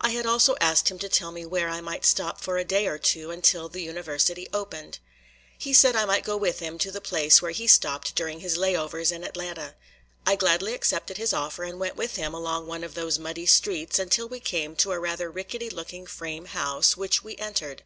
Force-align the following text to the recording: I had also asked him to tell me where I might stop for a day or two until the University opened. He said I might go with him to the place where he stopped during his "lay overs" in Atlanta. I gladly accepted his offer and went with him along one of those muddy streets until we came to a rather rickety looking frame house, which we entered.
I 0.00 0.12
had 0.12 0.24
also 0.24 0.56
asked 0.58 0.90
him 0.90 0.98
to 1.00 1.08
tell 1.10 1.30
me 1.32 1.44
where 1.44 1.68
I 1.68 1.82
might 1.82 2.06
stop 2.06 2.40
for 2.40 2.56
a 2.56 2.64
day 2.64 2.86
or 2.86 2.96
two 2.96 3.30
until 3.30 3.68
the 3.68 3.82
University 3.82 4.48
opened. 4.50 5.00
He 5.58 5.74
said 5.74 5.94
I 5.94 6.06
might 6.06 6.24
go 6.24 6.34
with 6.34 6.60
him 6.60 6.78
to 6.78 6.90
the 6.90 7.02
place 7.02 7.42
where 7.42 7.50
he 7.50 7.66
stopped 7.66 8.14
during 8.14 8.40
his 8.40 8.56
"lay 8.56 8.74
overs" 8.74 9.12
in 9.12 9.22
Atlanta. 9.22 9.74
I 10.26 10.34
gladly 10.36 10.72
accepted 10.72 11.18
his 11.18 11.34
offer 11.34 11.62
and 11.62 11.78
went 11.78 11.94
with 11.96 12.16
him 12.16 12.32
along 12.32 12.66
one 12.66 12.84
of 12.84 12.94
those 12.94 13.18
muddy 13.18 13.44
streets 13.44 13.98
until 13.98 14.26
we 14.26 14.40
came 14.40 14.76
to 14.76 14.92
a 14.92 14.98
rather 14.98 15.30
rickety 15.30 15.68
looking 15.68 16.06
frame 16.06 16.46
house, 16.46 16.96
which 16.96 17.22
we 17.22 17.36
entered. 17.36 17.82